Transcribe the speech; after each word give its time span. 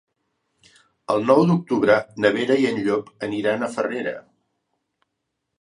El 1.15 1.27
nou 1.31 1.41
d'octubre 1.49 1.99
na 2.25 2.33
Vera 2.37 2.57
i 2.63 2.67
en 2.71 2.81
Llop 2.87 3.13
aniran 3.31 3.67
a 3.69 3.73
Farrera. 3.77 4.19